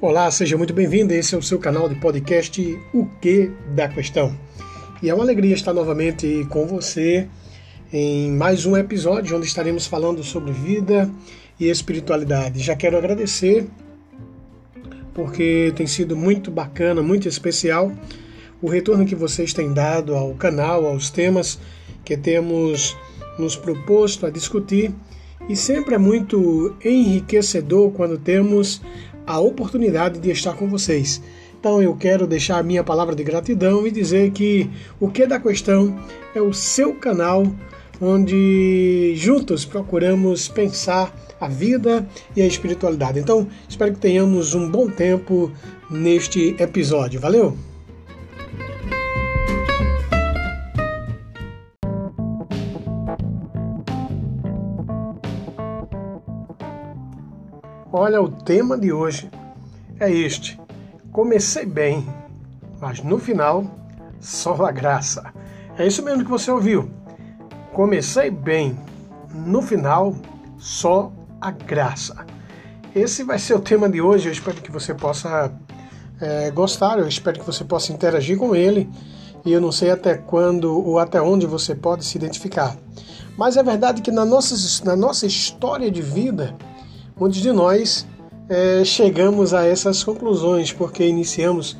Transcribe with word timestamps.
Olá, 0.00 0.30
seja 0.30 0.56
muito 0.56 0.72
bem-vindo. 0.72 1.12
Esse 1.12 1.34
é 1.34 1.38
o 1.38 1.42
seu 1.42 1.58
canal 1.58 1.88
de 1.88 1.96
podcast 1.96 2.62
O 2.94 3.04
Que 3.20 3.50
da 3.74 3.88
Questão. 3.88 4.32
E 5.02 5.10
é 5.10 5.14
uma 5.14 5.24
alegria 5.24 5.52
estar 5.52 5.72
novamente 5.72 6.46
com 6.50 6.68
você 6.68 7.26
em 7.92 8.30
mais 8.30 8.64
um 8.64 8.76
episódio 8.76 9.36
onde 9.36 9.48
estaremos 9.48 9.88
falando 9.88 10.22
sobre 10.22 10.52
vida 10.52 11.10
e 11.58 11.68
espiritualidade. 11.68 12.60
Já 12.60 12.76
quero 12.76 12.96
agradecer 12.96 13.66
porque 15.12 15.72
tem 15.74 15.88
sido 15.88 16.16
muito 16.16 16.48
bacana, 16.48 17.02
muito 17.02 17.26
especial 17.26 17.90
o 18.62 18.68
retorno 18.68 19.04
que 19.04 19.16
vocês 19.16 19.52
têm 19.52 19.74
dado 19.74 20.14
ao 20.14 20.32
canal, 20.34 20.86
aos 20.86 21.10
temas 21.10 21.58
que 22.04 22.16
temos 22.16 22.96
nos 23.36 23.56
proposto 23.56 24.26
a 24.26 24.30
discutir 24.30 24.94
e 25.48 25.56
sempre 25.56 25.96
é 25.96 25.98
muito 25.98 26.76
enriquecedor 26.84 27.90
quando 27.90 28.16
temos 28.16 28.80
a 29.28 29.38
oportunidade 29.38 30.18
de 30.18 30.30
estar 30.30 30.54
com 30.54 30.66
vocês. 30.68 31.22
Então 31.60 31.82
eu 31.82 31.94
quero 31.94 32.26
deixar 32.26 32.58
a 32.58 32.62
minha 32.62 32.82
palavra 32.82 33.14
de 33.14 33.22
gratidão 33.22 33.86
e 33.86 33.90
dizer 33.90 34.30
que 34.30 34.70
o 34.98 35.08
que 35.08 35.26
da 35.26 35.38
questão 35.38 35.98
é 36.34 36.40
o 36.40 36.52
seu 36.52 36.94
canal 36.94 37.44
onde 38.00 39.12
juntos 39.16 39.64
procuramos 39.64 40.48
pensar 40.48 41.14
a 41.40 41.46
vida 41.46 42.08
e 42.34 42.40
a 42.40 42.46
espiritualidade. 42.46 43.18
Então, 43.18 43.46
espero 43.68 43.92
que 43.92 44.00
tenhamos 44.00 44.54
um 44.54 44.68
bom 44.68 44.88
tempo 44.88 45.52
neste 45.90 46.54
episódio. 46.58 47.20
Valeu! 47.20 47.67
Olha, 58.00 58.22
o 58.22 58.28
tema 58.28 58.78
de 58.78 58.92
hoje 58.92 59.28
é 59.98 60.08
este. 60.08 60.56
Comecei 61.10 61.66
bem, 61.66 62.06
mas 62.80 63.02
no 63.02 63.18
final, 63.18 63.64
só 64.20 64.54
a 64.64 64.70
graça. 64.70 65.34
É 65.76 65.84
isso 65.84 66.04
mesmo 66.04 66.22
que 66.22 66.30
você 66.30 66.48
ouviu. 66.48 66.88
Comecei 67.72 68.30
bem, 68.30 68.78
no 69.34 69.60
final, 69.60 70.14
só 70.58 71.12
a 71.40 71.50
graça. 71.50 72.24
Esse 72.94 73.24
vai 73.24 73.36
ser 73.36 73.54
o 73.54 73.60
tema 73.60 73.88
de 73.88 74.00
hoje. 74.00 74.28
Eu 74.28 74.32
espero 74.32 74.62
que 74.62 74.70
você 74.70 74.94
possa 74.94 75.52
é, 76.20 76.52
gostar, 76.52 77.00
eu 77.00 77.08
espero 77.08 77.40
que 77.40 77.46
você 77.46 77.64
possa 77.64 77.92
interagir 77.92 78.38
com 78.38 78.54
ele. 78.54 78.88
E 79.44 79.52
eu 79.52 79.60
não 79.60 79.72
sei 79.72 79.90
até 79.90 80.14
quando 80.14 80.72
ou 80.72 81.00
até 81.00 81.20
onde 81.20 81.48
você 81.48 81.74
pode 81.74 82.04
se 82.04 82.16
identificar. 82.16 82.76
Mas 83.36 83.56
é 83.56 83.62
verdade 83.64 84.02
que 84.02 84.12
na 84.12 84.24
nossa, 84.24 84.54
na 84.84 84.94
nossa 84.94 85.26
história 85.26 85.90
de 85.90 86.00
vida, 86.00 86.54
muitos 87.18 87.40
de 87.40 87.52
nós 87.52 88.06
é, 88.48 88.84
chegamos 88.84 89.52
a 89.52 89.64
essas 89.64 90.02
conclusões 90.02 90.72
porque 90.72 91.06
iniciamos 91.06 91.76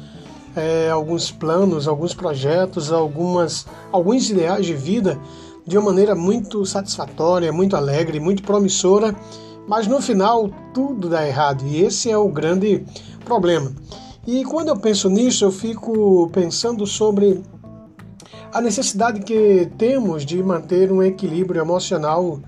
é, 0.57 0.91
alguns 0.91 1.31
planos, 1.31 1.87
alguns 1.87 2.15
projetos, 2.15 2.93
algumas, 2.93 3.67
alguns 3.93 4.29
ideais 4.31 4.67
de 4.67 4.75
vida 4.75 5.19
de 5.67 5.77
uma 5.77 5.91
maneira 5.91 6.15
muito 6.15 6.65
satisfatória, 6.65 7.53
muito 7.53 7.77
alegre, 7.77 8.19
muito 8.19 8.43
promissora, 8.43 9.15
mas 9.67 9.87
no 9.87 10.01
final 10.01 10.49
tudo 10.73 11.09
dá 11.09 11.27
errado 11.27 11.65
e 11.67 11.83
esse 11.83 12.11
é 12.11 12.17
o 12.17 12.29
grande 12.29 12.85
problema. 13.25 13.71
E 14.27 14.45
quando 14.45 14.69
eu 14.69 14.77
penso 14.77 15.09
nisso, 15.11 15.45
eu 15.45 15.53
fico 15.53 16.29
pensando 16.33 16.87
sobre 16.87 17.43
a 18.53 18.61
necessidade 18.61 19.21
que 19.21 19.71
temos 19.77 20.25
de 20.25 20.43
manter 20.43 20.91
um 20.91 21.03
equilíbrio 21.03 21.61
emocional 21.61 22.41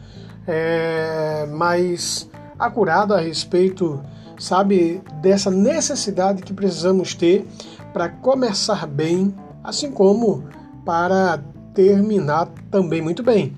é, 0.46 1.46
mais 1.52 2.29
acurado 2.60 3.14
a 3.14 3.20
respeito, 3.20 4.00
sabe, 4.38 5.02
dessa 5.20 5.50
necessidade 5.50 6.42
que 6.42 6.52
precisamos 6.52 7.14
ter 7.14 7.46
para 7.92 8.08
começar 8.08 8.86
bem, 8.86 9.34
assim 9.64 9.90
como 9.90 10.44
para 10.84 11.42
terminar 11.74 12.48
também 12.70 13.00
muito 13.00 13.22
bem. 13.22 13.56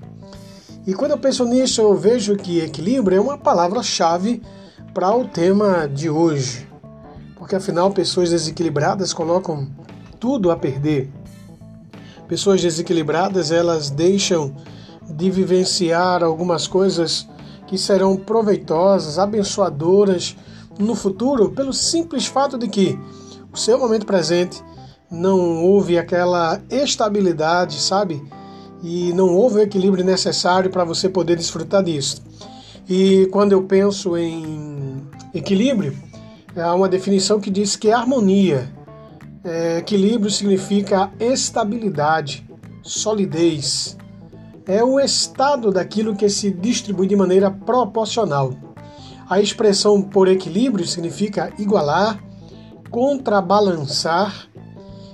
E 0.85 0.93
quando 0.93 1.11
eu 1.11 1.17
penso 1.17 1.45
nisso, 1.45 1.81
eu 1.81 1.95
vejo 1.95 2.35
que 2.35 2.59
equilíbrio 2.59 3.17
é 3.17 3.21
uma 3.21 3.37
palavra-chave 3.37 4.41
para 4.93 5.15
o 5.15 5.25
tema 5.25 5.87
de 5.87 6.09
hoje. 6.09 6.67
Porque 7.35 7.55
afinal, 7.55 7.91
pessoas 7.91 8.29
desequilibradas 8.29 9.13
colocam 9.13 9.67
tudo 10.19 10.51
a 10.51 10.57
perder. 10.57 11.09
Pessoas 12.27 12.61
desequilibradas, 12.61 13.51
elas 13.51 13.89
deixam 13.89 14.55
de 15.09 15.29
vivenciar 15.29 16.23
algumas 16.23 16.67
coisas 16.67 17.27
que 17.73 17.77
serão 17.79 18.15
proveitosas, 18.15 19.17
abençoadoras 19.17 20.37
no 20.77 20.93
futuro, 20.93 21.49
pelo 21.49 21.73
simples 21.73 22.27
fato 22.27 22.55
de 22.55 22.67
que 22.67 22.99
o 23.51 23.57
seu 23.57 23.79
momento 23.79 24.05
presente 24.05 24.63
não 25.09 25.63
houve 25.63 25.97
aquela 25.97 26.61
estabilidade, 26.69 27.81
sabe? 27.81 28.23
E 28.83 29.11
não 29.13 29.35
houve 29.35 29.55
o 29.55 29.61
equilíbrio 29.63 30.05
necessário 30.05 30.69
para 30.69 30.83
você 30.83 31.09
poder 31.09 31.35
desfrutar 31.35 31.83
disso. 31.83 32.21
E 32.87 33.27
quando 33.31 33.53
eu 33.53 33.63
penso 33.63 34.15
em 34.15 35.01
equilíbrio, 35.33 35.97
há 36.55 36.75
uma 36.75 36.87
definição 36.87 37.39
que 37.39 37.49
diz 37.49 37.75
que 37.75 37.89
é 37.89 37.93
harmonia. 37.93 38.71
É, 39.43 39.79
equilíbrio 39.79 40.29
significa 40.29 41.11
estabilidade, 41.19 42.47
solidez, 42.83 43.97
é 44.65 44.83
o 44.83 44.99
estado 44.99 45.71
daquilo 45.71 46.15
que 46.15 46.29
se 46.29 46.51
distribui 46.51 47.07
de 47.07 47.15
maneira 47.15 47.51
proporcional. 47.51 48.53
A 49.29 49.41
expressão 49.41 50.01
por 50.01 50.27
equilíbrio 50.27 50.85
significa 50.85 51.51
igualar, 51.57 52.23
contrabalançar. 52.89 54.47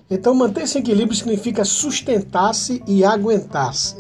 Então, 0.10 0.34
manter-se 0.34 0.78
em 0.78 0.82
equilíbrio 0.82 1.16
significa 1.16 1.64
sustentar-se 1.64 2.84
e 2.88 3.04
aguentar-se. 3.04 3.96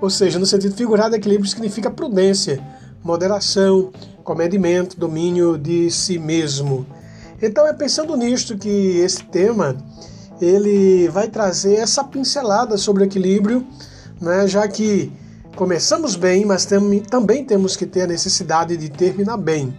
Ou 0.00 0.10
seja, 0.10 0.38
no 0.38 0.46
sentido 0.46 0.74
figurado, 0.74 1.14
equilíbrio 1.14 1.48
significa 1.48 1.90
prudência, 1.90 2.62
moderação, 3.02 3.92
comedimento, 4.24 4.98
domínio 4.98 5.58
de 5.58 5.90
si 5.90 6.18
mesmo. 6.18 6.86
Então, 7.40 7.66
é 7.66 7.72
pensando 7.72 8.16
nisto 8.16 8.56
que 8.56 8.68
esse 8.68 9.22
tema 9.24 9.76
ele 10.40 11.08
vai 11.08 11.28
trazer 11.28 11.74
essa 11.74 12.02
pincelada 12.02 12.76
sobre 12.76 13.04
equilíbrio 13.04 13.66
né? 14.22 14.46
já 14.46 14.66
que 14.68 15.12
começamos 15.56 16.16
bem, 16.16 16.46
mas 16.46 16.64
tem, 16.64 17.00
também 17.00 17.44
temos 17.44 17.76
que 17.76 17.84
ter 17.84 18.02
a 18.02 18.06
necessidade 18.06 18.76
de 18.76 18.88
terminar 18.88 19.36
bem. 19.36 19.76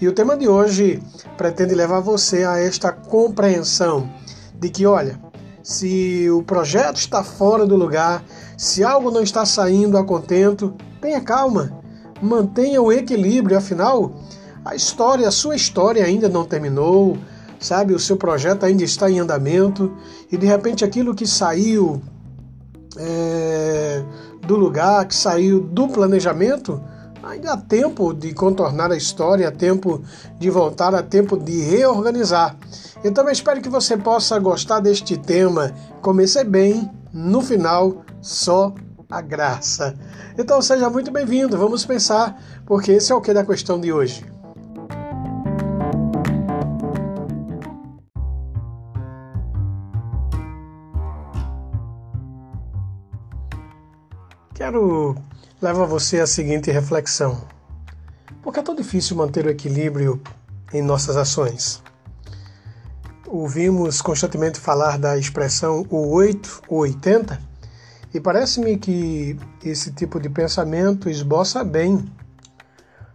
E 0.00 0.06
o 0.06 0.12
tema 0.12 0.36
de 0.36 0.46
hoje 0.46 1.02
pretende 1.36 1.74
levar 1.74 2.00
você 2.00 2.44
a 2.44 2.58
esta 2.58 2.92
compreensão 2.92 4.08
de 4.54 4.68
que, 4.68 4.86
olha, 4.86 5.18
se 5.62 6.30
o 6.30 6.42
projeto 6.42 6.96
está 6.96 7.24
fora 7.24 7.66
do 7.66 7.76
lugar, 7.76 8.22
se 8.56 8.84
algo 8.84 9.10
não 9.10 9.22
está 9.22 9.44
saindo 9.44 9.96
a 9.98 10.04
contento, 10.04 10.74
tenha 11.00 11.20
calma, 11.20 11.72
mantenha 12.22 12.80
o 12.80 12.92
equilíbrio, 12.92 13.56
afinal, 13.56 14.12
a 14.64 14.74
história, 14.74 15.26
a 15.26 15.30
sua 15.30 15.56
história 15.56 16.04
ainda 16.04 16.28
não 16.28 16.44
terminou, 16.44 17.16
sabe? 17.58 17.94
O 17.94 17.98
seu 17.98 18.16
projeto 18.16 18.64
ainda 18.64 18.84
está 18.84 19.10
em 19.10 19.18
andamento 19.18 19.94
e 20.30 20.36
de 20.36 20.46
repente 20.46 20.84
aquilo 20.84 21.14
que 21.14 21.26
saiu 21.26 22.00
é, 22.96 24.02
do 24.46 24.56
lugar, 24.56 25.06
que 25.06 25.14
saiu 25.14 25.60
do 25.60 25.88
planejamento, 25.88 26.82
ainda 27.22 27.52
há 27.52 27.56
tempo 27.56 28.12
de 28.12 28.32
contornar 28.34 28.90
a 28.90 28.96
história, 28.96 29.48
há 29.48 29.52
tempo 29.52 30.02
de 30.38 30.50
voltar, 30.50 30.94
há 30.94 31.02
tempo 31.02 31.36
de 31.36 31.60
reorganizar. 31.62 32.56
Eu 33.02 33.12
espero 33.30 33.60
que 33.60 33.68
você 33.68 33.96
possa 33.96 34.38
gostar 34.38 34.80
deste 34.80 35.16
tema. 35.16 35.72
Comecei 36.02 36.44
bem, 36.44 36.90
no 37.12 37.40
final, 37.40 38.04
só 38.20 38.74
a 39.10 39.20
graça. 39.20 39.94
Então 40.38 40.60
seja 40.62 40.88
muito 40.88 41.10
bem-vindo, 41.10 41.58
vamos 41.58 41.84
pensar, 41.84 42.40
porque 42.64 42.92
esse 42.92 43.10
é 43.12 43.14
o 43.14 43.20
que 43.20 43.32
da 43.32 43.44
questão 43.44 43.80
de 43.80 43.92
hoje. 43.92 44.24
Quero 54.70 55.16
levar 55.60 55.84
você 55.84 56.20
à 56.20 56.28
seguinte 56.28 56.70
reflexão: 56.70 57.42
por 58.40 58.54
que 58.54 58.60
é 58.60 58.62
tão 58.62 58.76
difícil 58.76 59.16
manter 59.16 59.44
o 59.44 59.50
equilíbrio 59.50 60.22
em 60.72 60.80
nossas 60.80 61.16
ações? 61.16 61.82
Ouvimos 63.26 64.00
constantemente 64.00 64.60
falar 64.60 64.96
da 64.96 65.18
expressão 65.18 65.84
o 65.90 66.12
8 66.12 66.62
ou 66.68 66.82
80 66.82 67.36
e 68.14 68.20
parece-me 68.20 68.78
que 68.78 69.36
esse 69.64 69.90
tipo 69.90 70.20
de 70.20 70.30
pensamento 70.30 71.10
esboça 71.10 71.64
bem 71.64 72.08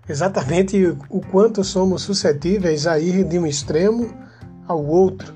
exatamente 0.09 0.77
o 1.09 1.21
quanto 1.21 1.63
somos 1.63 2.01
suscetíveis 2.01 2.85
a 2.85 2.99
ir 2.99 3.23
de 3.23 3.39
um 3.39 3.47
extremo 3.47 4.13
ao 4.67 4.85
outro, 4.85 5.33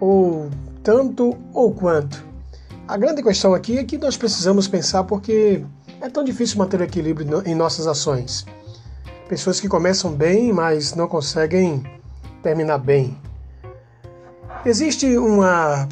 ou 0.00 0.48
tanto 0.82 1.36
ou 1.52 1.74
quanto 1.74 2.26
a 2.88 2.96
grande 2.96 3.22
questão 3.22 3.52
aqui 3.52 3.76
é 3.76 3.84
que 3.84 3.98
nós 3.98 4.16
precisamos 4.16 4.66
pensar 4.66 5.04
porque 5.04 5.62
é 6.00 6.08
tão 6.08 6.24
difícil 6.24 6.56
manter 6.56 6.80
o 6.80 6.84
equilíbrio 6.84 7.42
em 7.44 7.54
nossas 7.54 7.86
ações. 7.86 8.46
Pessoas 9.28 9.60
que 9.60 9.68
começam 9.68 10.10
bem, 10.10 10.54
mas 10.54 10.94
não 10.94 11.06
conseguem 11.06 11.84
terminar 12.42 12.78
bem. 12.78 13.14
Existe 14.64 15.18
uma, 15.18 15.86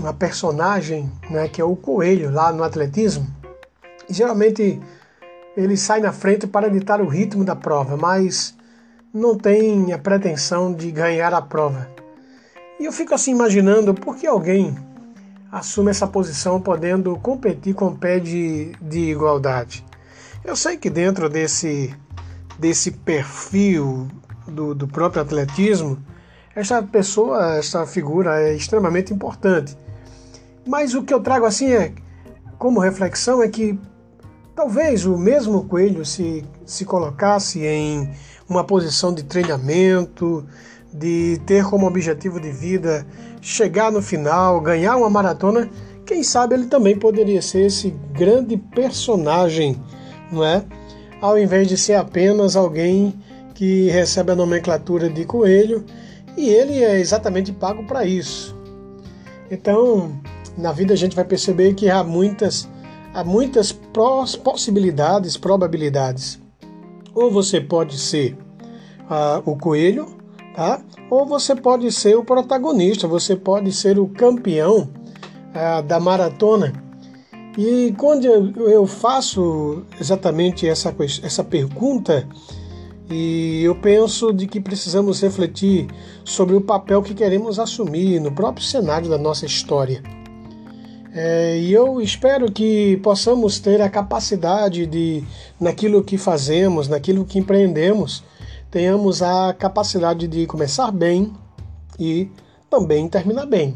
uma 0.00 0.14
personagem 0.14 1.12
né, 1.28 1.48
que 1.48 1.60
é 1.60 1.64
o 1.64 1.76
coelho 1.76 2.32
lá 2.32 2.50
no 2.50 2.64
atletismo. 2.64 3.26
E 4.08 4.14
geralmente 4.14 4.80
ele 5.54 5.76
sai 5.76 6.00
na 6.00 6.12
frente 6.12 6.46
para 6.46 6.70
ditar 6.70 7.02
o 7.02 7.08
ritmo 7.08 7.44
da 7.44 7.54
prova, 7.54 7.94
mas 7.94 8.54
não 9.12 9.36
tem 9.36 9.92
a 9.92 9.98
pretensão 9.98 10.72
de 10.72 10.90
ganhar 10.90 11.34
a 11.34 11.42
prova. 11.42 11.90
E 12.80 12.86
eu 12.86 12.92
fico 12.92 13.14
assim 13.14 13.32
imaginando 13.32 13.92
por 13.92 14.16
que 14.16 14.26
alguém 14.26 14.74
assume 15.52 15.90
essa 15.90 16.06
posição 16.06 16.58
podendo 16.58 17.14
competir 17.18 17.74
com 17.74 17.94
pé 17.94 18.18
de, 18.18 18.72
de 18.80 19.10
igualdade. 19.10 19.84
Eu 20.42 20.56
sei 20.56 20.78
que 20.78 20.88
dentro 20.88 21.28
desse, 21.28 21.94
desse 22.58 22.90
perfil 22.90 24.08
do, 24.48 24.74
do 24.74 24.88
próprio 24.88 25.20
atletismo, 25.20 26.02
essa 26.56 26.82
pessoa, 26.82 27.56
essa 27.56 27.86
figura 27.86 28.40
é 28.40 28.54
extremamente 28.54 29.12
importante. 29.12 29.76
Mas 30.66 30.94
o 30.94 31.02
que 31.02 31.12
eu 31.12 31.20
trago 31.20 31.44
assim 31.44 31.70
é, 31.70 31.92
como 32.58 32.80
reflexão, 32.80 33.42
é 33.42 33.48
que 33.48 33.78
talvez 34.56 35.04
o 35.04 35.18
mesmo 35.18 35.64
coelho 35.64 36.04
se, 36.04 36.44
se 36.64 36.86
colocasse 36.86 37.60
em 37.60 38.10
uma 38.48 38.64
posição 38.64 39.14
de 39.14 39.22
treinamento, 39.22 40.46
de 40.92 41.40
ter 41.46 41.64
como 41.64 41.86
objetivo 41.86 42.38
de 42.38 42.50
vida 42.50 43.06
chegar 43.40 43.90
no 43.90 44.02
final, 44.02 44.60
ganhar 44.60 44.96
uma 44.96 45.08
maratona, 45.08 45.68
quem 46.04 46.22
sabe 46.22 46.54
ele 46.54 46.66
também 46.66 46.96
poderia 46.96 47.40
ser 47.40 47.66
esse 47.66 47.90
grande 48.12 48.56
personagem, 48.56 49.80
não 50.30 50.44
é? 50.44 50.64
Ao 51.20 51.38
invés 51.38 51.68
de 51.68 51.76
ser 51.76 51.94
apenas 51.94 52.56
alguém 52.56 53.14
que 53.54 53.88
recebe 53.90 54.32
a 54.32 54.36
nomenclatura 54.36 55.08
de 55.08 55.24
coelho 55.24 55.84
e 56.36 56.48
ele 56.48 56.82
é 56.82 56.98
exatamente 56.98 57.52
pago 57.52 57.84
para 57.84 58.04
isso. 58.04 58.56
Então, 59.50 60.20
na 60.56 60.72
vida 60.72 60.94
a 60.94 60.96
gente 60.96 61.14
vai 61.14 61.24
perceber 61.24 61.74
que 61.74 61.88
há 61.90 62.02
muitas, 62.02 62.68
há 63.14 63.22
muitas 63.22 63.72
possibilidades, 63.72 65.36
probabilidades. 65.36 66.40
Ou 67.14 67.30
você 67.30 67.60
pode 67.60 67.98
ser 67.98 68.36
uh, 69.02 69.42
o 69.44 69.56
coelho, 69.56 70.21
tá? 70.54 70.80
Ou 71.10 71.26
você 71.26 71.54
pode 71.54 71.90
ser 71.92 72.16
o 72.16 72.24
protagonista, 72.24 73.06
você 73.06 73.36
pode 73.36 73.72
ser 73.72 73.98
o 73.98 74.08
campeão 74.08 74.88
uh, 75.54 75.82
da 75.82 75.98
maratona. 75.98 76.72
E 77.56 77.94
quando 77.98 78.24
eu, 78.24 78.68
eu 78.68 78.86
faço 78.86 79.84
exatamente 80.00 80.66
essa, 80.66 80.94
essa 81.22 81.44
pergunta, 81.44 82.26
e 83.10 83.62
eu 83.62 83.74
penso 83.74 84.32
de 84.32 84.46
que 84.46 84.58
precisamos 84.58 85.20
refletir 85.20 85.86
sobre 86.24 86.56
o 86.56 86.62
papel 86.62 87.02
que 87.02 87.12
queremos 87.12 87.58
assumir 87.58 88.18
no 88.20 88.32
próprio 88.32 88.64
cenário 88.64 89.08
da 89.08 89.18
nossa 89.18 89.44
história. 89.44 90.02
É, 91.14 91.58
e 91.58 91.70
eu 91.70 92.00
espero 92.00 92.50
que 92.50 92.96
possamos 93.02 93.58
ter 93.58 93.82
a 93.82 93.90
capacidade 93.90 94.86
de, 94.86 95.22
naquilo 95.60 96.02
que 96.02 96.16
fazemos, 96.16 96.88
naquilo 96.88 97.26
que 97.26 97.38
empreendemos, 97.38 98.24
tenhamos 98.72 99.22
a 99.22 99.52
capacidade 99.52 100.26
de 100.26 100.46
começar 100.46 100.90
bem 100.90 101.30
e 102.00 102.30
também 102.70 103.06
terminar 103.06 103.44
bem. 103.44 103.74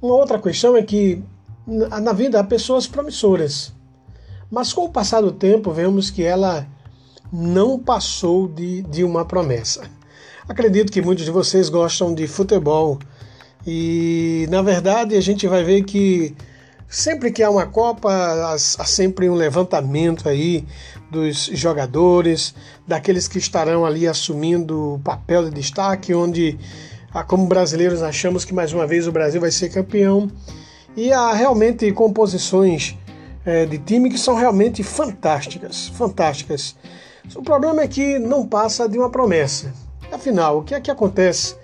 Uma 0.00 0.14
outra 0.14 0.38
questão 0.38 0.76
é 0.76 0.82
que 0.82 1.20
na 1.66 2.12
vida 2.12 2.38
há 2.38 2.44
pessoas 2.44 2.86
promissoras, 2.86 3.72
mas 4.48 4.72
com 4.72 4.84
o 4.84 4.88
passar 4.88 5.20
do 5.20 5.32
tempo 5.32 5.72
vemos 5.72 6.10
que 6.10 6.22
ela 6.22 6.64
não 7.32 7.76
passou 7.76 8.46
de, 8.46 8.82
de 8.82 9.02
uma 9.02 9.24
promessa. 9.24 9.90
Acredito 10.48 10.92
que 10.92 11.02
muitos 11.02 11.24
de 11.24 11.32
vocês 11.32 11.68
gostam 11.68 12.14
de 12.14 12.28
futebol 12.28 13.00
e, 13.66 14.46
na 14.48 14.62
verdade, 14.62 15.16
a 15.16 15.20
gente 15.20 15.48
vai 15.48 15.64
ver 15.64 15.82
que 15.82 16.36
sempre 16.88 17.30
que 17.30 17.42
há 17.42 17.50
uma 17.50 17.66
Copa, 17.66 18.10
há, 18.10 18.58
sempre 18.58 19.28
um 19.28 19.34
levantamento 19.34 20.28
aí 20.28 20.64
dos 21.10 21.46
jogadores, 21.46 22.54
daqueles 22.86 23.28
que 23.28 23.38
estarão 23.38 23.84
ali 23.84 24.06
assumindo 24.06 24.94
o 24.94 24.98
papel 24.98 25.44
de 25.44 25.50
destaque, 25.50 26.14
onde, 26.14 26.58
ah, 27.12 27.24
como 27.24 27.46
brasileiros, 27.46 28.02
achamos 28.02 28.44
que 28.44 28.54
mais 28.54 28.72
uma 28.72 28.86
vez 28.86 29.06
o 29.06 29.12
Brasil 29.12 29.40
vai 29.40 29.50
ser 29.50 29.70
campeão. 29.70 30.30
E 30.96 31.12
há 31.12 31.32
realmente 31.32 31.90
composições 31.92 32.96
é, 33.44 33.66
de 33.66 33.78
time 33.78 34.10
que 34.10 34.18
são 34.18 34.34
realmente 34.34 34.82
fantásticas, 34.82 35.88
fantásticas. 35.88 36.74
O 37.34 37.42
problema 37.42 37.82
é 37.82 37.88
que 37.88 38.18
não 38.18 38.46
passa 38.46 38.88
de 38.88 38.98
uma 38.98 39.10
promessa. 39.10 39.72
Afinal, 40.10 40.58
o 40.58 40.62
que 40.62 40.74
é 40.74 40.80
que 40.80 40.90
acontece? 40.90 41.56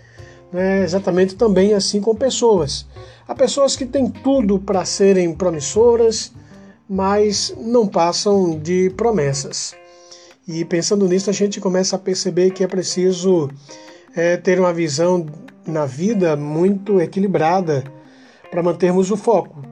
É 0.52 0.82
exatamente 0.82 1.34
também 1.34 1.72
assim 1.72 2.00
com 2.00 2.14
pessoas. 2.14 2.86
Há 3.26 3.34
pessoas 3.34 3.76
que 3.76 3.86
têm 3.86 4.10
tudo 4.10 4.58
para 4.58 4.84
serem 4.84 5.32
promissoras, 5.32 6.32
mas 6.88 7.54
não 7.56 7.86
passam 7.86 8.58
de 8.58 8.90
promessas. 8.90 9.74
E 10.46 10.64
pensando 10.64 11.08
nisso, 11.08 11.30
a 11.30 11.32
gente 11.32 11.60
começa 11.60 11.94
a 11.94 11.98
perceber 11.98 12.50
que 12.50 12.64
é 12.64 12.66
preciso 12.66 13.48
é, 14.16 14.36
ter 14.36 14.58
uma 14.58 14.72
visão 14.72 15.24
na 15.66 15.86
vida 15.86 16.36
muito 16.36 17.00
equilibrada 17.00 17.84
para 18.50 18.62
mantermos 18.62 19.10
o 19.10 19.16
foco. 19.16 19.62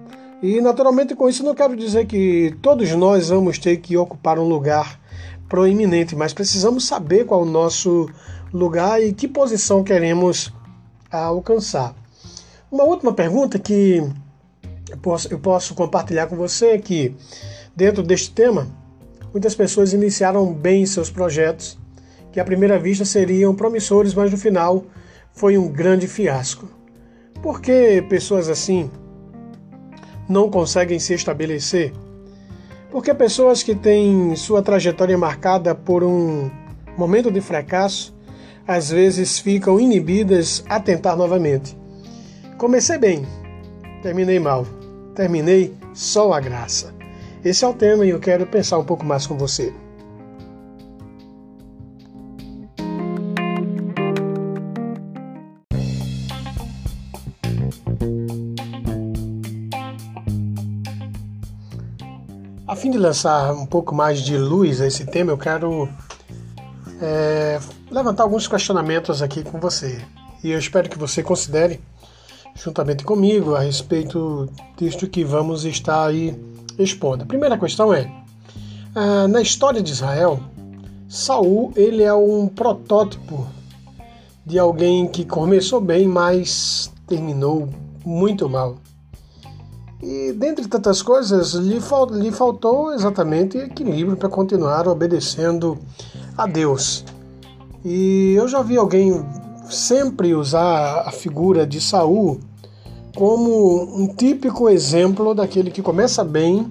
E 0.40 0.60
naturalmente 0.60 1.14
com 1.14 1.28
isso 1.28 1.44
não 1.44 1.54
quero 1.54 1.76
dizer 1.76 2.06
que 2.06 2.56
todos 2.62 2.88
nós 2.92 3.28
vamos 3.28 3.58
ter 3.58 3.76
que 3.78 3.96
ocupar 3.96 4.38
um 4.38 4.48
lugar 4.48 4.98
proeminente, 5.48 6.14
mas 6.14 6.32
precisamos 6.32 6.86
saber 6.86 7.26
qual 7.26 7.40
é 7.40 7.42
o 7.42 7.46
nosso 7.46 8.08
lugar 8.52 9.02
e 9.02 9.12
que 9.12 9.26
posição 9.26 9.82
queremos 9.82 10.52
alcançar. 11.10 11.99
Uma 12.72 12.84
última 12.84 13.12
pergunta 13.12 13.58
que 13.58 14.00
eu 14.88 14.96
posso, 14.98 15.26
eu 15.32 15.40
posso 15.40 15.74
compartilhar 15.74 16.28
com 16.28 16.36
você 16.36 16.66
é 16.68 16.78
que, 16.78 17.16
dentro 17.74 18.00
deste 18.00 18.30
tema, 18.30 18.68
muitas 19.32 19.56
pessoas 19.56 19.92
iniciaram 19.92 20.52
bem 20.52 20.86
seus 20.86 21.10
projetos, 21.10 21.76
que 22.30 22.38
à 22.38 22.44
primeira 22.44 22.78
vista 22.78 23.04
seriam 23.04 23.56
promissores, 23.56 24.14
mas 24.14 24.30
no 24.30 24.38
final 24.38 24.84
foi 25.32 25.58
um 25.58 25.66
grande 25.66 26.06
fiasco. 26.06 26.68
Por 27.42 27.60
que 27.60 28.02
pessoas 28.08 28.48
assim 28.48 28.88
não 30.28 30.48
conseguem 30.48 31.00
se 31.00 31.12
estabelecer? 31.12 31.92
Porque 32.88 33.12
pessoas 33.12 33.64
que 33.64 33.74
têm 33.74 34.36
sua 34.36 34.62
trajetória 34.62 35.18
marcada 35.18 35.74
por 35.74 36.04
um 36.04 36.48
momento 36.96 37.32
de 37.32 37.40
fracasso, 37.40 38.14
às 38.64 38.90
vezes 38.90 39.40
ficam 39.40 39.80
inibidas 39.80 40.62
a 40.68 40.78
tentar 40.78 41.16
novamente. 41.16 41.79
Comecei 42.60 42.98
bem, 42.98 43.26
terminei 44.02 44.38
mal, 44.38 44.66
terminei 45.14 45.74
só 45.94 46.30
a 46.34 46.38
graça. 46.38 46.92
Esse 47.42 47.64
é 47.64 47.68
o 47.68 47.72
tema 47.72 48.04
e 48.04 48.10
eu 48.10 48.20
quero 48.20 48.46
pensar 48.46 48.76
um 48.76 48.84
pouco 48.84 49.02
mais 49.02 49.26
com 49.26 49.34
você. 49.34 49.72
A 62.68 62.76
fim 62.76 62.90
de 62.90 62.98
lançar 62.98 63.54
um 63.54 63.64
pouco 63.64 63.94
mais 63.94 64.20
de 64.20 64.36
luz 64.36 64.82
a 64.82 64.86
esse 64.86 65.06
tema, 65.06 65.32
eu 65.32 65.38
quero 65.38 65.88
é, 67.00 67.58
levantar 67.90 68.24
alguns 68.24 68.46
questionamentos 68.46 69.22
aqui 69.22 69.42
com 69.42 69.58
você. 69.58 69.98
E 70.44 70.50
eu 70.50 70.58
espero 70.58 70.90
que 70.90 70.98
você 70.98 71.22
considere, 71.22 71.80
juntamente 72.54 73.04
comigo, 73.04 73.54
a 73.54 73.60
respeito 73.60 74.48
disto 74.76 75.08
que 75.08 75.24
vamos 75.24 75.64
estar 75.64 76.06
aí 76.06 76.38
expondo. 76.78 77.22
A 77.22 77.26
primeira 77.26 77.58
questão 77.58 77.92
é: 77.92 78.10
ah, 78.94 79.28
na 79.28 79.40
história 79.40 79.82
de 79.82 79.92
Israel, 79.92 80.40
Saul 81.08 81.72
ele 81.76 82.02
é 82.02 82.14
um 82.14 82.46
protótipo 82.48 83.46
de 84.44 84.58
alguém 84.58 85.06
que 85.06 85.24
começou 85.24 85.80
bem, 85.80 86.06
mas 86.08 86.90
terminou 87.06 87.68
muito 88.04 88.48
mal. 88.48 88.76
E, 90.02 90.32
dentre 90.32 90.66
tantas 90.66 91.02
coisas, 91.02 91.52
lhe, 91.52 91.78
lhe 92.12 92.32
faltou 92.32 92.92
exatamente 92.94 93.58
equilíbrio 93.58 94.16
para 94.16 94.30
continuar 94.30 94.88
obedecendo 94.88 95.78
a 96.36 96.46
Deus. 96.46 97.04
E 97.84 98.34
eu 98.36 98.48
já 98.48 98.62
vi 98.62 98.76
alguém 98.76 99.22
sempre 99.70 100.34
usar 100.34 101.02
a 101.06 101.10
figura 101.10 101.66
de 101.66 101.80
Saul 101.80 102.40
como 103.16 103.82
um 103.96 104.06
típico 104.06 104.68
exemplo 104.68 105.34
daquele 105.34 105.70
que 105.70 105.82
começa 105.82 106.24
bem 106.24 106.70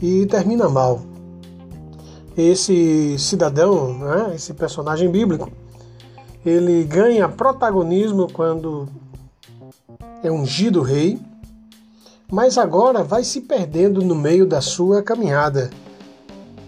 e 0.00 0.26
termina 0.26 0.68
mal. 0.68 1.00
Esse 2.36 3.18
cidadão, 3.18 3.98
né, 3.98 4.32
esse 4.34 4.54
personagem 4.54 5.10
bíblico, 5.10 5.50
ele 6.46 6.84
ganha 6.84 7.28
protagonismo 7.28 8.32
quando 8.32 8.88
é 10.22 10.30
ungido 10.30 10.82
rei 10.82 11.18
mas 12.30 12.58
agora 12.58 13.02
vai 13.02 13.24
se 13.24 13.40
perdendo 13.40 14.02
no 14.02 14.14
meio 14.14 14.46
da 14.46 14.60
sua 14.60 15.02
caminhada. 15.02 15.70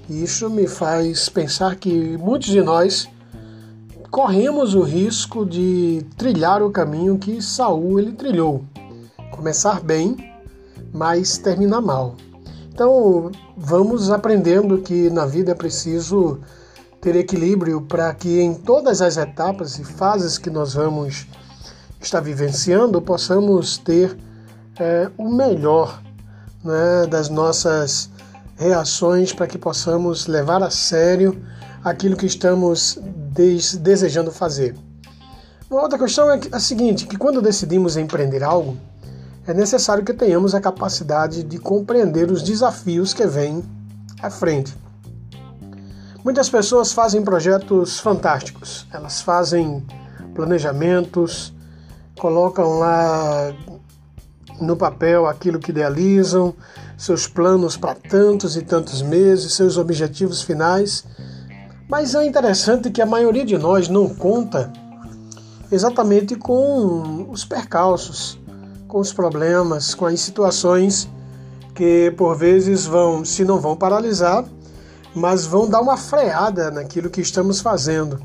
Isso 0.09 0.49
me 0.49 0.67
faz 0.67 1.29
pensar 1.29 1.77
que 1.77 2.17
muitos 2.17 2.49
de 2.49 2.63
nós 2.63 3.09
corremos 4.11 4.75
o 4.75 4.83
risco 4.83 5.47
de 5.47 6.05
trilhar 6.17 6.63
o 6.63 6.71
caminho 6.71 7.17
que 7.17 7.41
Saul 7.41 8.01
ele 8.01 8.13
trilhou. 8.13 8.65
Começar 9.31 9.81
bem, 9.81 10.35
mas 10.93 11.39
terminar 11.39 11.81
mal. 11.81 12.17
Então, 12.73 13.31
vamos 13.57 14.11
aprendendo 14.11 14.79
que 14.79 15.09
na 15.11 15.27
vida 15.27 15.53
é 15.53 15.55
preciso 15.55 16.41
ter 17.01 17.15
equilíbrio 17.15 17.83
para 17.83 18.13
que 18.13 18.41
em 18.41 18.53
todas 18.53 19.01
as 19.01 19.17
etapas 19.17 19.79
e 19.79 19.85
fases 19.85 20.37
que 20.37 20.51
nós 20.51 20.75
vamos 20.75 21.27
estar 22.01 22.21
vivenciando 22.21 23.01
possamos 23.01 23.79
ter 23.79 24.17
é, 24.79 25.11
o 25.17 25.31
melhor 25.31 26.03
né, 26.65 27.07
das 27.09 27.29
nossas 27.29 28.11
reações 28.57 29.33
para 29.33 29.47
que 29.47 29.57
possamos 29.57 30.27
levar 30.27 30.63
a 30.63 30.71
sério 30.71 31.41
aquilo 31.83 32.17
que 32.17 32.27
estamos 32.27 32.99
des 33.31 33.77
desejando 33.77 34.31
fazer. 34.33 34.75
Uma 35.71 35.83
outra 35.83 35.99
questão 35.99 36.31
é 36.31 36.41
a 36.51 36.59
seguinte, 36.59 37.07
que 37.07 37.17
quando 37.17 37.41
decidimos 37.41 37.97
empreender 37.97 38.43
algo, 38.43 38.77
é 39.47 39.55
necessário 39.55 40.05
que 40.05 40.13
tenhamos 40.13 40.55
a 40.55 40.61
capacidade 40.61 41.43
de 41.43 41.59
compreender 41.59 42.31
os 42.31 42.43
desafios 42.43 43.15
que 43.15 43.27
vêm 43.27 43.63
à 44.21 44.29
frente. 44.31 44.77
Muitas 46.25 46.51
pessoas 46.51 46.93
fazem 46.93 47.23
projetos 47.23 47.99
fantásticos, 48.01 48.87
elas 48.93 49.23
fazem 49.23 49.87
planejamentos, 50.35 51.55
colocam 52.19 52.79
lá 52.79 53.55
no 54.61 54.77
papel 54.77 55.27
aquilo 55.27 55.59
que 55.59 55.71
idealizam, 55.71 56.55
seus 56.99 57.27
planos 57.27 57.77
para 57.77 57.95
tantos 57.95 58.57
e 58.57 58.63
tantos 58.63 59.01
meses, 59.01 59.55
seus 59.55 59.79
objetivos 59.79 60.43
finais. 60.43 61.05
Mas 61.91 62.15
é 62.15 62.25
interessante 62.25 62.89
que 62.89 63.03
a 63.03 63.07
maioria 63.07 63.45
de 63.45 63.59
nós 63.59 63.89
não 63.89 64.09
conta 64.09 64.73
exatamente 65.73 66.37
com 66.37 67.27
os 67.29 67.45
percalços, 67.45 68.39
com 68.87 69.01
os 69.01 69.13
problemas, 69.13 69.93
com 69.93 70.07
as 70.07 70.21
situações 70.21 71.09
que 71.75 72.13
por 72.17 72.37
vezes 72.37 72.87
vão, 72.87 73.25
se 73.25 73.45
não 73.45 73.59
vão 73.59 73.75
paralisar, 73.75 74.45
mas 75.13 75.45
vão 75.45 75.69
dar 75.69 75.81
uma 75.81 75.97
freada 75.97 76.71
naquilo 76.71 77.11
que 77.11 77.21
estamos 77.21 77.61
fazendo. 77.61 78.21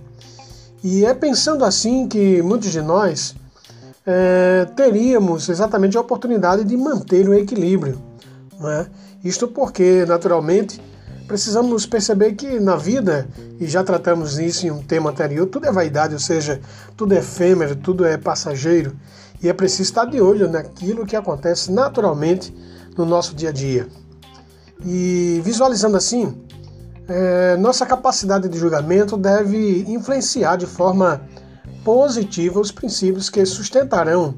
E 0.84 1.04
é 1.04 1.16
pensando 1.16 1.66
assim 1.66 2.08
que 2.08 2.44
muitos 2.44 2.72
de 2.72 2.84
nós 2.84 3.36
é, 4.06 4.68
teríamos 4.76 5.50
exatamente 5.50 5.98
a 5.98 6.02
oportunidade 6.02 6.64
de 6.64 6.78
manter 6.78 7.28
o 7.28 7.34
equilíbrio. 7.34 8.00
Né? 8.60 8.86
Isto 9.24 9.48
porque, 9.48 10.06
naturalmente, 10.06 10.80
precisamos 11.28 11.86
perceber 11.86 12.34
que 12.34 12.60
na 12.60 12.76
vida, 12.76 13.28
e 13.60 13.66
já 13.66 13.84
tratamos 13.84 14.38
isso 14.40 14.66
em 14.66 14.72
um 14.72 14.82
tema 14.82 15.10
anterior, 15.10 15.48
tudo 15.48 15.66
é 15.66 15.72
vaidade, 15.72 16.14
ou 16.14 16.20
seja, 16.20 16.60
tudo 16.96 17.14
é 17.14 17.20
efêmero, 17.20 17.76
tudo 17.76 18.06
é 18.06 18.18
passageiro, 18.18 18.96
e 19.42 19.50
é 19.50 19.54
preciso 19.54 19.84
estar 19.84 20.06
de 20.06 20.22
olho 20.22 20.50
naquilo 20.50 21.06
que 21.06 21.16
acontece 21.16 21.72
naturalmente 21.72 22.56
no 22.98 23.06
nosso 23.06 23.36
dia 23.36 23.50
a 23.50 23.52
dia. 23.52 23.88
E 24.86 25.42
visualizando 25.44 25.98
assim, 25.98 26.36
é, 27.08 27.56
nossa 27.58 27.86
capacidade 27.86 28.48
de 28.50 28.58
julgamento 28.58 29.18
deve 29.18 29.86
influenciar 29.88 30.58
de 30.58 30.66
forma 30.66 31.22
positiva 31.84 32.60
os 32.60 32.72
princípios 32.72 33.30
que 33.30 33.46
sustentarão 33.46 34.36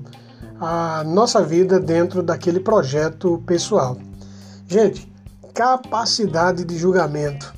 a 0.59 1.03
nossa 1.05 1.41
vida 1.41 1.79
dentro 1.79 2.21
daquele 2.21 2.59
projeto 2.59 3.41
pessoal. 3.45 3.97
Gente, 4.67 5.09
capacidade 5.57 6.63
de 6.63 6.77
julgamento. 6.77 7.51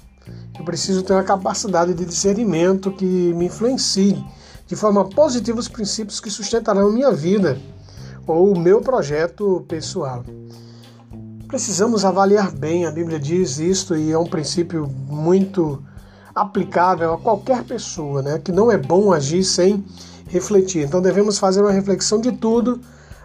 Eu 0.58 0.64
preciso 0.64 1.04
ter 1.04 1.12
uma 1.12 1.24
capacidade 1.24 1.94
de 1.94 2.06
discernimento 2.06 2.94
que 2.94 3.34
me 3.34 3.48
influencie 3.48 4.24
de 4.66 4.74
forma 4.74 5.04
positiva 5.10 5.60
os 5.60 5.68
princípios 5.68 6.22
que 6.22 6.30
sustentarão 6.30 6.94
minha 6.94 7.12
vida 7.12 7.60
ou 8.26 8.54
o 8.54 8.58
meu 8.58 8.80
projeto 8.80 9.66
pessoal. 9.68 10.24
Precisamos 11.46 12.06
avaliar 12.06 12.52
bem, 12.52 12.86
a 12.86 12.92
Bíblia 12.92 13.20
diz 13.20 13.60
isto 13.60 13.98
e 13.98 14.14
é 14.14 14.18
um 14.18 14.28
princípio 14.28 14.88
muito 14.88 15.84
aplicável 16.34 17.14
a 17.16 17.18
qualquer 17.18 17.66
pessoa, 17.66 18.22
né? 18.22 18.40
Que 18.40 18.54
não 18.54 18.72
é 18.72 18.78
bom 18.78 19.12
agir 19.12 19.44
sem 19.44 19.84
refletir. 20.28 20.86
Então 20.86 21.02
devemos 21.02 21.38
fazer 21.38 21.60
uma 21.60 21.72
reflexão 21.72 22.22
de 22.22 22.32
tudo 22.32 22.80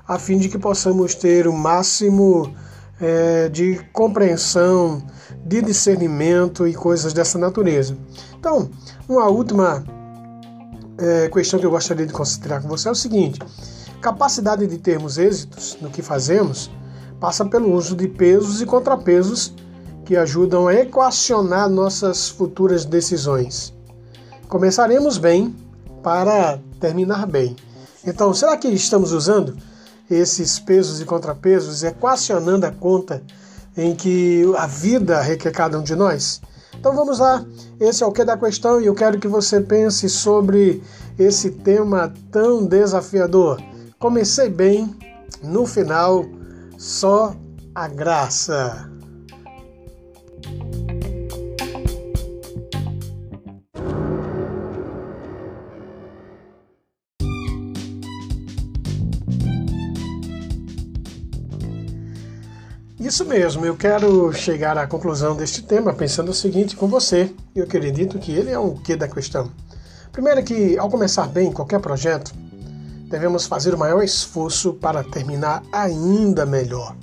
a 0.09 0.19
fim 0.19 0.37
de 0.37 0.49
que 0.49 0.59
possamos 0.59 1.15
ter 1.15 1.47
o 1.47 1.53
máximo 1.53 2.53
é, 3.01 3.49
de 3.49 3.81
compreensão, 3.93 5.03
de 5.45 5.61
discernimento 5.63 6.67
e 6.67 6.75
coisas 6.75 7.13
dessa 7.13 7.39
natureza. 7.39 7.97
Então, 8.39 8.71
uma 9.09 9.27
última 9.29 9.85
é, 10.99 11.29
questão 11.29 11.59
que 11.59 11.67
eu 11.67 11.71
gostaria 11.71 12.07
de 12.07 12.13
considerar 12.13 12.63
com 12.63 12.69
você 12.69 12.89
é 12.89 12.93
o 12.93 12.95
seguinte: 12.95 13.39
capacidade 14.01 14.67
de 14.67 14.79
termos 14.79 15.19
êxitos 15.19 15.77
no 15.81 15.91
que 15.91 16.03
fazemos 16.03 16.71
passa 17.21 17.45
pelo 17.45 17.73
uso 17.73 17.97
de 17.97 18.09
pesos 18.09 18.61
e 18.61 18.67
contrapesos 18.67 19.55
que 20.05 20.17
ajudam 20.17 20.69
a 20.69 20.75
equacionar 20.75 21.69
nossas 21.69 22.29
futuras 22.29 22.85
decisões. 22.85 23.73
Começaremos 24.49 25.17
bem 25.17 25.55
para 26.03 26.59
terminar 26.79 27.27
bem. 27.27 27.57
Então, 28.07 28.35
será 28.35 28.57
que 28.57 28.69
estamos 28.69 29.13
usando 29.13 29.57
esses 30.11 30.59
pesos 30.59 31.01
e 31.01 31.05
contrapesos, 31.05 31.83
equacionando 31.83 32.67
a 32.67 32.73
conta 32.73 33.23
em 33.77 33.95
que 33.95 34.45
a 34.57 34.67
vida 34.67 35.21
requer 35.21 35.51
cada 35.51 35.79
um 35.79 35.83
de 35.83 35.95
nós? 35.95 36.41
Então 36.79 36.95
vamos 36.95 37.19
lá, 37.19 37.45
esse 37.81 38.03
é 38.03 38.07
o 38.07 38.13
que 38.13 38.25
da 38.25 38.37
questão 38.37 38.81
e 38.81 38.87
eu 38.87 38.95
quero 38.95 39.19
que 39.19 39.29
você 39.29 39.61
pense 39.61 40.09
sobre 40.09 40.83
esse 41.19 41.51
tema 41.51 42.13
tão 42.31 42.65
desafiador. 42.67 43.61
Comecei 43.99 44.51
bem, 44.51 44.95
no 45.43 45.67
final, 45.67 46.25
só 46.77 47.35
a 47.75 47.89
graça. 47.89 48.94
Isso 63.05 63.23
mesmo, 63.27 63.67
eu 63.67 63.77
quero 63.77 64.33
chegar 64.33 64.79
à 64.79 64.87
conclusão 64.87 65.37
deste 65.37 65.61
tema 65.61 65.93
pensando 65.93 66.31
o 66.31 66.35
seguinte 66.35 66.75
com 66.75 66.89
você. 66.89 67.31
Eu 67.55 67.65
acredito 67.65 68.19
que 68.19 68.33
ele 68.33 68.51
é 68.51 68.59
o 68.59 68.77
que 68.77 68.97
da 68.97 69.07
questão. 69.07 69.51
Primeiro 70.11 70.43
que, 70.43 70.79
ao 70.79 70.89
começar 70.89 71.29
bem 71.29 71.53
qualquer 71.53 71.81
projeto, 71.81 72.33
devemos 73.11 73.45
fazer 73.45 73.75
o 73.75 73.79
maior 73.79 74.03
esforço 74.03 74.73
para 74.73 75.05
terminar 75.05 75.63
ainda 75.71 76.47
melhor. 76.47 76.97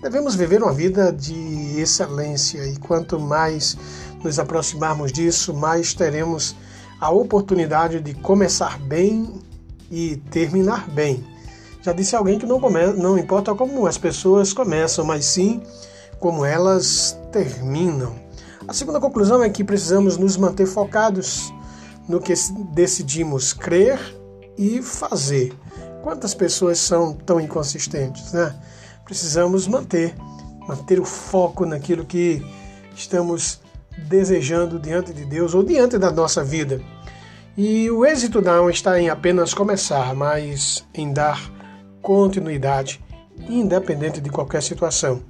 Devemos 0.00 0.34
viver 0.34 0.62
uma 0.62 0.72
vida 0.72 1.12
de 1.12 1.78
excelência 1.78 2.66
e 2.66 2.78
quanto 2.78 3.20
mais 3.20 3.76
nos 4.24 4.38
aproximarmos 4.38 5.12
disso, 5.12 5.52
mais 5.52 5.92
teremos 5.92 6.56
a 6.98 7.10
oportunidade 7.10 8.00
de 8.00 8.14
começar 8.14 8.78
bem 8.78 9.38
e 9.90 10.16
terminar 10.30 10.88
bem. 10.88 11.35
Já 11.86 11.92
disse 11.92 12.16
alguém 12.16 12.36
que 12.36 12.46
não, 12.46 12.58
come, 12.58 12.84
não 12.94 13.16
importa 13.16 13.54
como 13.54 13.86
as 13.86 13.96
pessoas 13.96 14.52
começam, 14.52 15.04
mas 15.04 15.24
sim 15.24 15.62
como 16.18 16.44
elas 16.44 17.16
terminam. 17.30 18.12
A 18.66 18.72
segunda 18.72 18.98
conclusão 18.98 19.40
é 19.40 19.48
que 19.48 19.62
precisamos 19.62 20.16
nos 20.16 20.36
manter 20.36 20.66
focados 20.66 21.54
no 22.08 22.20
que 22.20 22.34
decidimos 22.72 23.52
crer 23.52 24.00
e 24.58 24.82
fazer. 24.82 25.54
Quantas 26.02 26.34
pessoas 26.34 26.80
são 26.80 27.12
tão 27.12 27.40
inconsistentes, 27.40 28.32
né? 28.32 28.52
Precisamos 29.04 29.68
manter, 29.68 30.12
manter 30.66 30.98
o 30.98 31.04
foco 31.04 31.64
naquilo 31.64 32.04
que 32.04 32.44
estamos 32.96 33.60
desejando 34.08 34.80
diante 34.80 35.12
de 35.12 35.24
Deus 35.24 35.54
ou 35.54 35.62
diante 35.62 35.98
da 35.98 36.10
nossa 36.10 36.42
vida. 36.42 36.80
E 37.56 37.88
o 37.92 38.04
êxito 38.04 38.42
não 38.42 38.68
está 38.68 39.00
em 39.00 39.08
apenas 39.08 39.54
começar, 39.54 40.16
mas 40.16 40.84
em 40.92 41.12
dar 41.12 41.54
continuidade, 42.06 43.00
independente 43.48 44.20
de 44.20 44.30
qualquer 44.30 44.62
situação. 44.62 45.24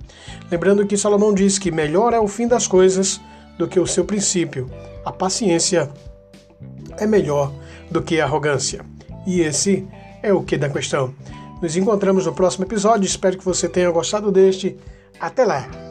Lembrando 0.51 0.87
que 0.87 0.95
Salomão 0.95 1.33
diz 1.33 1.59
que 1.59 1.71
melhor 1.71 2.13
é 2.13 2.21
o 2.21 2.29
fim 2.29 2.47
das 2.47 2.67
coisas 2.67 3.19
do 3.57 3.67
que 3.67 3.81
o 3.81 3.87
seu 3.87 4.05
princípio. 4.05 4.71
A 5.03 5.11
paciência 5.11 5.91
é 6.99 7.07
melhor 7.07 7.51
do 7.91 8.03
que 8.03 8.21
a 8.21 8.27
arrogância. 8.27 8.85
E 9.27 9.41
esse 9.41 9.89
é 10.23 10.35
o 10.35 10.43
que 10.43 10.59
da 10.59 10.69
questão. 10.69 11.15
Nos 11.63 11.79
encontramos 11.79 12.27
no 12.27 12.35
próximo 12.35 12.67
episódio. 12.67 13.07
Espero 13.07 13.39
que 13.39 13.45
você 13.45 13.71
tenha 13.71 13.91
gostado 13.91 14.31
deste. 14.31 14.77
Até 15.19 15.47
lá! 15.47 15.86